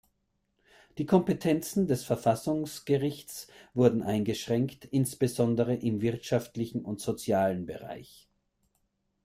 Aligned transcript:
Die 0.97 1.05
Kompetenzen 1.05 1.85
des 1.85 2.03
Verfassungsgerichts 2.03 3.49
wurden 3.75 4.01
eingeschränkt, 4.01 4.83
insbesondere 4.85 5.75
im 5.75 6.01
wirtschaftlichen 6.01 6.83
und 6.85 6.99
sozialen 6.99 7.67
Bereich. 7.67 8.27